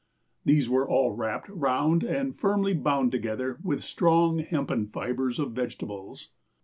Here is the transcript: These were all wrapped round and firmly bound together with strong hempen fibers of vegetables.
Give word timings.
These 0.43 0.67
were 0.67 0.89
all 0.89 1.11
wrapped 1.11 1.47
round 1.47 2.03
and 2.03 2.35
firmly 2.35 2.73
bound 2.73 3.11
together 3.11 3.59
with 3.63 3.83
strong 3.83 4.39
hempen 4.39 4.87
fibers 4.87 5.37
of 5.37 5.51
vegetables. 5.51 6.29